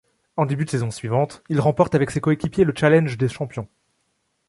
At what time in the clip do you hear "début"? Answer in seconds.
0.47-0.65